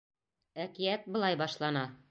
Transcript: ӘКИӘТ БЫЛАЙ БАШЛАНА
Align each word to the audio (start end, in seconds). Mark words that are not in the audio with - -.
ӘКИӘТ 0.63 1.01
БЫЛАЙ 1.13 1.35
БАШЛАНА 1.43 1.85